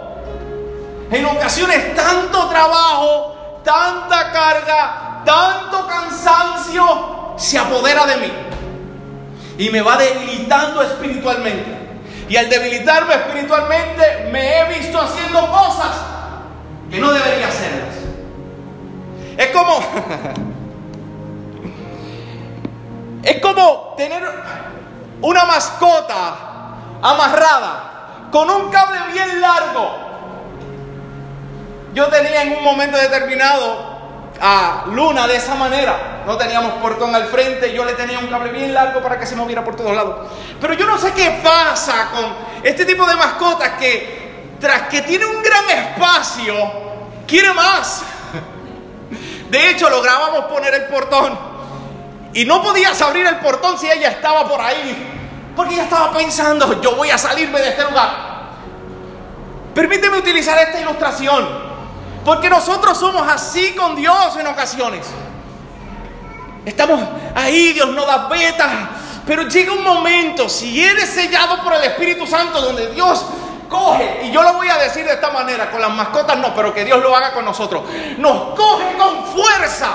[1.11, 8.33] En ocasiones tanto trabajo, tanta carga, tanto cansancio se apodera de mí.
[9.59, 11.82] Y me va debilitando espiritualmente.
[12.33, 15.90] Y al debilitarme espiritualmente me he visto haciendo cosas
[16.90, 17.95] que no debería hacerlas.
[19.37, 19.75] Es como...
[23.23, 24.23] es como tener
[25.21, 26.35] una mascota
[27.03, 29.90] amarrada con un cable bien largo.
[31.92, 33.99] Yo tenía en un momento determinado
[34.40, 36.12] a Luna de esa manera.
[36.26, 39.37] No teníamos portón al frente, yo le tenía un cable bien largo para que se
[39.37, 40.28] moviera por todos lados.
[40.61, 42.24] Pero yo no sé qué pasa con
[42.62, 44.22] este tipo de mascotas que
[44.61, 46.54] tras que tiene un gran espacio,
[47.26, 48.02] quiere más.
[49.50, 51.38] De hecho, lográbamos poner el portón
[52.32, 55.12] y no podías abrir el portón si ella estaba por ahí
[55.54, 58.32] porque ella estaba pensando, yo voy a salirme de este lugar.
[59.74, 61.72] Permíteme utilizar esta ilustración.
[62.24, 65.06] Porque nosotros somos así con Dios en ocasiones.
[66.64, 67.01] Estamos
[67.35, 68.90] ahí, Dios nos da beta.
[69.27, 73.25] Pero llega un momento, si eres sellado por el Espíritu Santo, donde Dios
[73.68, 76.75] coge, y yo lo voy a decir de esta manera, con las mascotas no, pero
[76.75, 77.83] que Dios lo haga con nosotros,
[78.18, 79.90] nos coge con fuerza.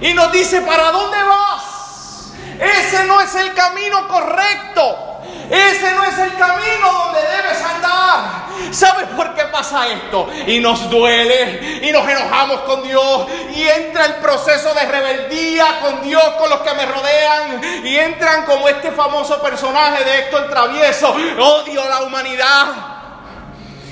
[0.00, 2.32] Y nos dice, ¿para dónde vas?
[2.58, 5.09] Ese no es el camino correcto.
[5.50, 8.40] Ese no es el camino donde debes andar.
[8.70, 10.28] ¿Sabes por qué pasa esto?
[10.46, 16.02] Y nos duele y nos enojamos con Dios y entra el proceso de rebeldía con
[16.02, 20.50] Dios, con los que me rodean y entran como este famoso personaje de esto el
[20.50, 22.66] travieso, odio a la humanidad.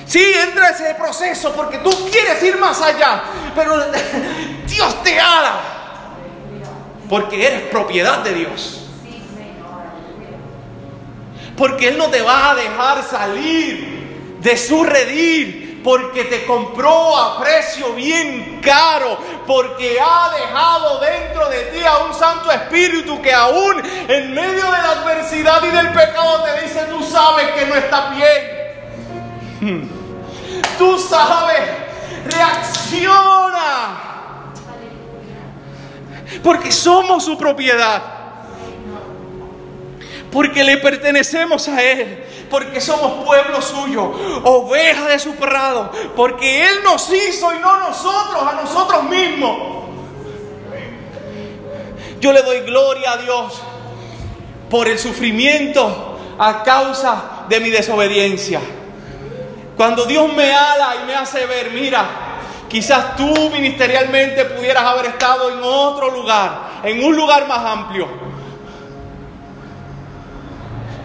[0.06, 3.22] Sí, entra ese proceso porque tú quieres ir más allá,
[3.54, 3.76] pero
[4.66, 5.60] Dios te ama
[7.08, 8.77] porque eres propiedad de Dios.
[11.58, 17.40] Porque Él no te va a dejar salir de su redil, porque te compró a
[17.40, 23.82] precio bien caro, porque ha dejado dentro de ti a un Santo Espíritu que aún
[24.08, 28.10] en medio de la adversidad y del pecado te dice, tú sabes que no está
[28.10, 29.88] bien.
[30.78, 31.60] Tú sabes,
[32.26, 33.98] reacciona
[36.42, 38.17] porque somos su propiedad.
[40.32, 42.24] Porque le pertenecemos a Él.
[42.50, 44.12] Porque somos pueblo suyo,
[44.44, 45.90] oveja de su prado.
[46.16, 49.56] Porque Él nos hizo y no nosotros, a nosotros mismos.
[52.20, 53.60] Yo le doy gloria a Dios
[54.68, 58.60] por el sufrimiento a causa de mi desobediencia.
[59.76, 62.28] Cuando Dios me ala y me hace ver, mira,
[62.68, 68.06] Quizás tú ministerialmente pudieras haber estado en otro lugar, en un lugar más amplio.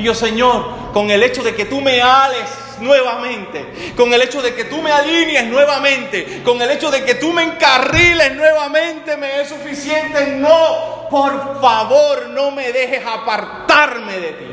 [0.03, 2.49] Yo, Señor, con el hecho de que tú me ales
[2.81, 7.15] nuevamente, con el hecho de que tú me alinees nuevamente, con el hecho de que
[7.15, 10.35] tú me encarriles nuevamente, me es suficiente.
[10.35, 14.45] No, por favor, no me dejes apartarme de ti.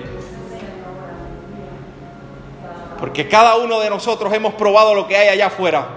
[3.00, 5.88] Porque cada uno de nosotros hemos probado lo que hay allá afuera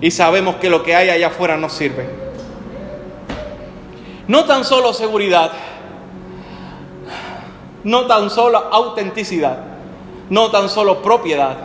[0.00, 2.08] y sabemos que lo que hay allá afuera no sirve.
[4.26, 5.52] No tan solo seguridad,
[7.84, 9.58] no tan solo autenticidad,
[10.30, 11.56] no tan solo propiedad.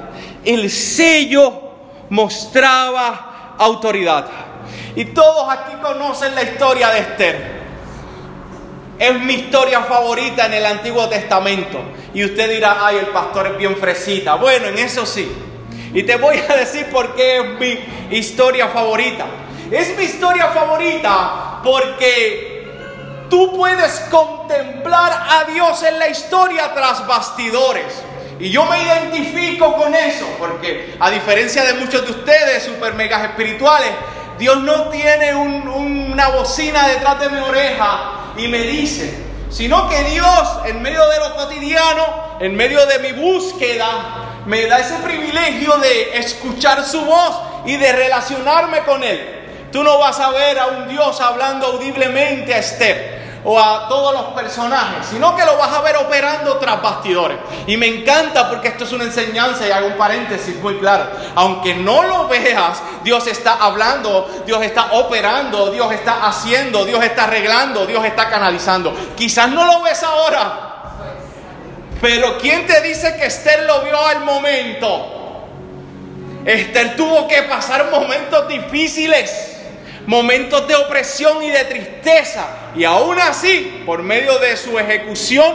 [0.44, 1.54] El sello
[2.10, 4.28] mostraba autoridad.
[4.96, 7.58] Y todos aquí conocen la historia de Esther.
[9.00, 11.80] Es mi historia favorita en el Antiguo Testamento.
[12.14, 14.36] Y usted dirá, ay, el pastor es bien fresita.
[14.36, 15.32] Bueno, en eso sí.
[15.94, 19.26] Y te voy a decir por qué es mi historia favorita.
[19.70, 22.57] Es mi historia favorita porque
[23.30, 27.86] tú puedes contemplar a Dios en la historia tras bastidores.
[28.40, 33.24] Y yo me identifico con eso, porque a diferencia de muchos de ustedes, super megas
[33.24, 33.90] espirituales,
[34.38, 39.12] Dios no tiene una bocina detrás de mi oreja y me dice,
[39.50, 43.88] sino que Dios en medio de lo cotidiano, en medio de mi búsqueda,
[44.46, 49.68] me da ese privilegio de escuchar su voz y de relacionarme con Él.
[49.72, 54.14] Tú no vas a ver a un Dios hablando audiblemente a Esther o a todos
[54.14, 57.38] los personajes, sino que lo vas a ver operando tras bastidores.
[57.66, 61.08] Y me encanta porque esto es una enseñanza y hago un paréntesis muy claro.
[61.36, 67.26] Aunque no lo veas, Dios está hablando, Dios está operando, Dios está haciendo, Dios está
[67.26, 68.94] arreglando, Dios está canalizando.
[69.16, 70.68] Quizás no lo ves ahora,
[72.02, 75.14] pero ¿quién te dice que Esther lo vio al momento?
[76.46, 79.57] Esther tuvo que pasar momentos difíciles
[80.08, 82.48] momentos de opresión y de tristeza.
[82.76, 85.54] Y aún así, por medio de su ejecución,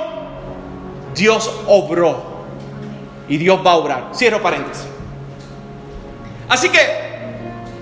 [1.15, 2.31] Dios obró.
[3.29, 4.11] Y Dios va a obrar.
[4.15, 4.85] Cierro paréntesis.
[6.49, 6.81] Así que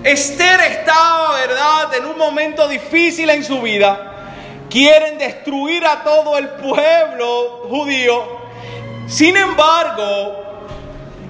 [0.03, 4.07] Esther estaba, ¿verdad?, en un momento difícil en su vida.
[4.69, 8.39] Quieren destruir a todo el pueblo judío.
[9.07, 10.41] Sin embargo,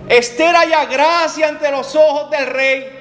[0.07, 3.00] Esther haya gracia ante los ojos del rey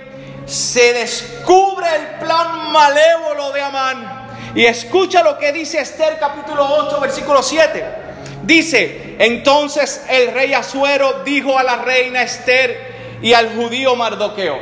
[0.51, 4.29] se descubre el plan malévolo de Amán.
[4.55, 7.85] Y escucha lo que dice Esther capítulo 8, versículo 7.
[8.43, 14.59] Dice, entonces el rey Asuero dijo a la reina Esther y al judío Mardoqueo,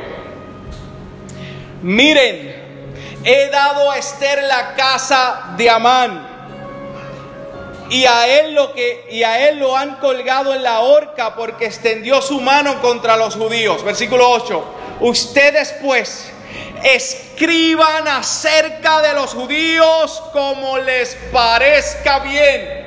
[1.81, 6.27] miren, he dado a Esther la casa de Amán
[7.89, 11.65] y a él lo que y a él lo han colgado en la horca porque
[11.65, 13.83] extendió su mano contra los judíos.
[13.83, 14.78] Versículo 8.
[14.99, 16.31] Ustedes pues
[16.83, 22.79] escriban acerca de los judíos como les parezca bien.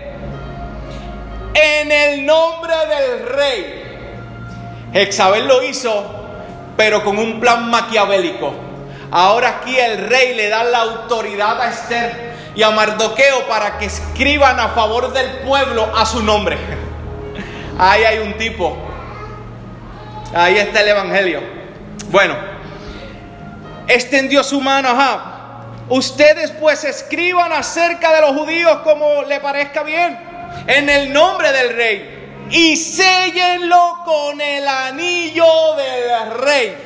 [1.55, 3.83] En el nombre del rey.
[4.93, 6.05] Hexabel lo hizo,
[6.77, 8.55] pero con un plan maquiavélico.
[9.11, 13.87] Ahora aquí el rey le da la autoridad a Esther y a Mardoqueo para que
[13.87, 16.57] escriban a favor del pueblo a su nombre.
[17.79, 18.77] Ahí hay un tipo.
[20.35, 21.52] Ahí está el Evangelio.
[22.13, 22.37] Bueno,
[23.89, 25.79] extendió su mano, ajá.
[25.89, 30.19] Ustedes pues escriban acerca de los judíos como le parezca bien,
[30.67, 35.47] en el nombre del rey, y séllenlo con el anillo
[35.77, 36.77] del rey.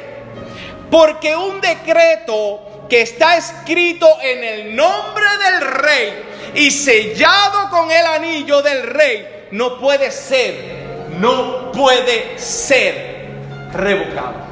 [0.93, 6.25] Porque un decreto que está escrito en el nombre del rey
[6.55, 10.55] y sellado con el anillo del rey no puede ser,
[11.19, 13.27] no puede ser
[13.73, 14.46] revocado.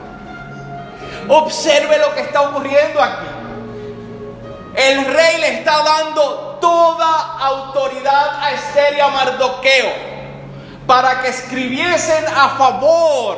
[1.28, 3.26] Observe lo que está ocurriendo aquí.
[4.74, 10.14] El rey le está dando toda autoridad a Esther y a Mardoqueo
[10.86, 13.36] para que escribiesen a favor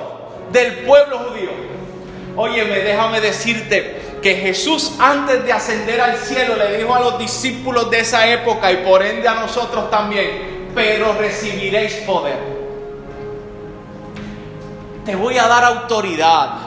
[0.50, 1.50] del pueblo judío.
[2.36, 7.90] Óyeme, déjame decirte que Jesús antes de ascender al cielo le dijo a los discípulos
[7.90, 12.38] de esa época y por ende a nosotros también, pero recibiréis poder.
[15.04, 16.65] Te voy a dar autoridad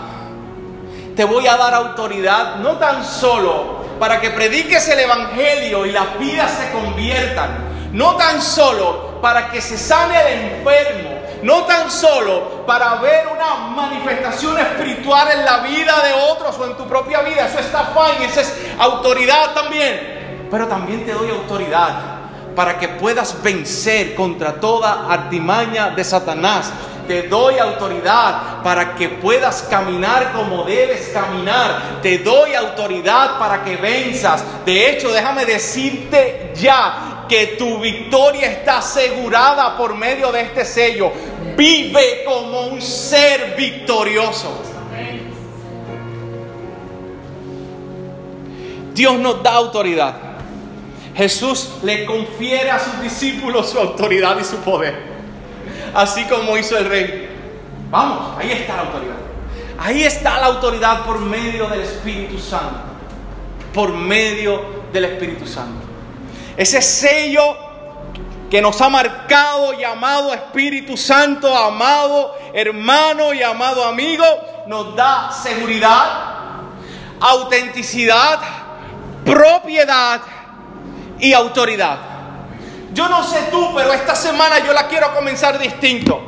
[1.19, 6.17] te voy a dar autoridad no tan solo para que prediques el Evangelio y las
[6.17, 11.09] vidas se conviertan, no tan solo para que se sane el enfermo,
[11.43, 16.77] no tan solo para ver una manifestación espiritual en la vida de otros o en
[16.77, 21.95] tu propia vida, eso está fine, esa es autoridad también, pero también te doy autoridad
[22.55, 26.71] para que puedas vencer contra toda artimaña de Satanás,
[27.09, 32.01] te doy autoridad para que puedas caminar como debes caminar.
[32.03, 34.43] Te doy autoridad para que venzas.
[34.63, 41.11] De hecho, déjame decirte ya que tu victoria está asegurada por medio de este sello.
[41.57, 44.61] Vive como un ser victorioso.
[48.93, 50.13] Dios nos da autoridad.
[51.15, 55.18] Jesús le confiere a sus discípulos su autoridad y su poder
[55.93, 57.29] así como hizo el rey.
[57.89, 59.15] Vamos, ahí está la autoridad.
[59.77, 62.81] Ahí está la autoridad por medio del Espíritu Santo.
[63.73, 65.87] Por medio del Espíritu Santo.
[66.57, 67.55] Ese sello
[68.49, 74.25] que nos ha marcado, llamado Espíritu Santo, amado hermano y amado amigo,
[74.67, 76.59] nos da seguridad,
[77.19, 78.39] autenticidad,
[79.23, 80.21] propiedad
[81.19, 82.08] y autoridad.
[82.93, 86.21] Yo no sé tú, pero esta semana yo la quiero comenzar distinto.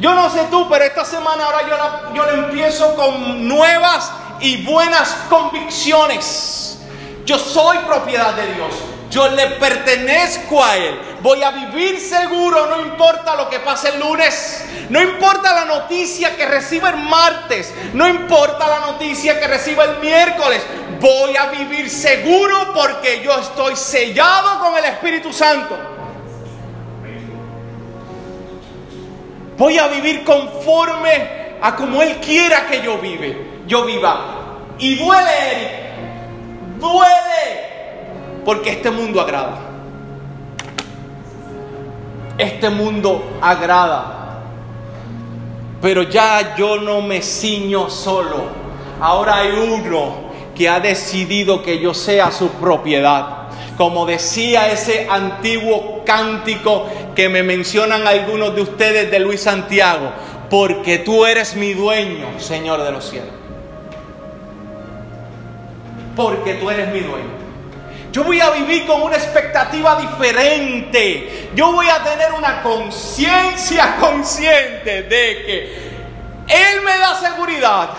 [0.00, 4.10] Yo no sé tú, pero esta semana ahora yo la, yo la empiezo con nuevas
[4.40, 6.78] y buenas convicciones.
[7.24, 8.74] Yo soy propiedad de Dios.
[9.10, 11.00] Yo le pertenezco a Él.
[11.20, 14.64] Voy a vivir seguro, no importa lo que pase el lunes.
[14.88, 17.74] No importa la noticia que reciba el martes.
[17.92, 20.62] No importa la noticia que reciba el miércoles.
[21.00, 25.97] Voy a vivir seguro porque yo estoy sellado con el Espíritu Santo.
[29.58, 33.36] Voy a vivir conforme a como Él quiera que yo vive,
[33.66, 34.36] yo viva.
[34.78, 35.90] Y duele,
[36.78, 39.58] duele, porque este mundo agrada.
[42.38, 44.44] Este mundo agrada.
[45.82, 48.44] Pero ya yo no me ciño solo.
[49.00, 53.48] Ahora hay uno que ha decidido que yo sea su propiedad.
[53.76, 56.86] Como decía ese antiguo cántico
[57.18, 60.12] que me mencionan algunos de ustedes de Luis Santiago,
[60.48, 63.32] porque tú eres mi dueño, Señor de los cielos.
[66.14, 67.26] Porque tú eres mi dueño.
[68.12, 71.50] Yo voy a vivir con una expectativa diferente.
[71.56, 75.76] Yo voy a tener una conciencia consciente de que
[76.46, 77.90] Él me da seguridad,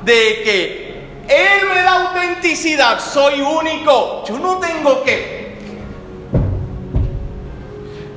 [0.00, 2.98] de que Él me da autenticidad.
[3.00, 4.24] Soy único.
[4.26, 5.41] Yo no tengo que...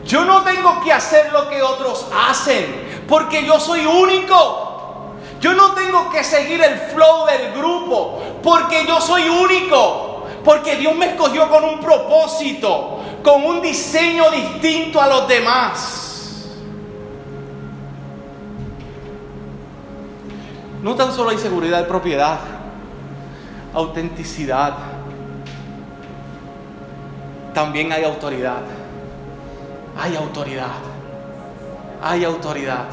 [0.06, 5.16] Yo no tengo que hacer lo que otros hacen, porque yo soy único.
[5.42, 10.26] Yo no tengo que seguir el flow del grupo, porque yo soy único.
[10.44, 16.52] Porque Dios me escogió con un propósito, con un diseño distinto a los demás.
[20.84, 22.38] No tan solo hay seguridad de propiedad,
[23.74, 24.76] autenticidad.
[27.56, 28.85] También hay autoridad.
[29.98, 30.80] Hay autoridad.
[32.02, 32.86] Hay autoridad.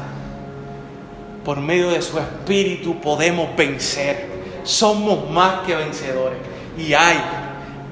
[1.43, 4.31] Por medio de su espíritu podemos vencer.
[4.63, 6.39] Somos más que vencedores.
[6.77, 7.21] Y hay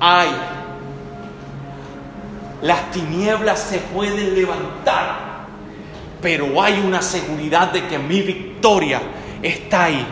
[0.02, 0.32] hay.
[2.64, 5.46] Las tinieblas se pueden levantar,
[6.22, 9.00] pero hay una seguridad de que mi victoria
[9.42, 10.06] está ahí.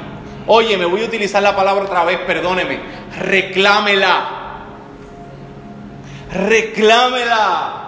[0.47, 2.79] Oye, me voy a utilizar la palabra otra vez, perdóneme.
[3.17, 4.29] Reclámela.
[6.31, 7.78] Reclámela.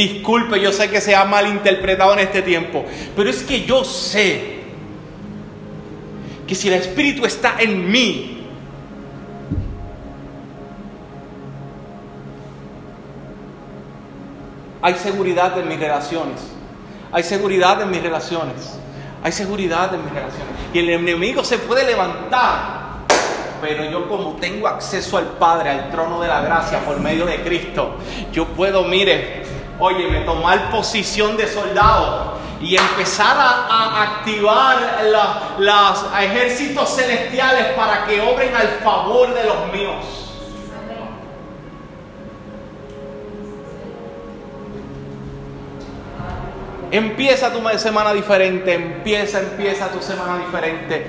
[0.00, 4.60] Disculpe, yo sé que se ha malinterpretado en este tiempo, pero es que yo sé
[6.46, 8.38] que si el Espíritu está en mí,
[14.82, 16.40] Hay seguridad en mis relaciones.
[17.12, 18.78] Hay seguridad en mis relaciones.
[19.22, 20.46] Hay seguridad en mis relaciones.
[20.72, 22.80] Y el enemigo se puede levantar.
[23.60, 27.42] Pero yo como tengo acceso al Padre, al trono de la gracia por medio de
[27.42, 27.96] Cristo,
[28.32, 29.49] yo puedo, mire,
[29.80, 35.02] óyeme, tomar posición de soldado y empezar a, activar
[35.58, 40.30] los ejércitos celestiales para que obren al favor de los míos.
[46.92, 51.06] Empieza tu semana diferente, empieza, empieza tu semana diferente.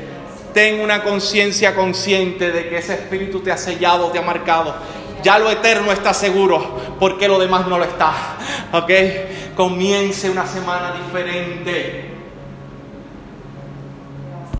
[0.53, 4.75] Ten una conciencia consciente de que ese espíritu te ha sellado, te ha marcado.
[5.23, 8.13] Ya lo eterno está seguro, porque lo demás no lo está.
[8.71, 8.91] ¿Ok?
[9.55, 12.10] Comience una semana diferente.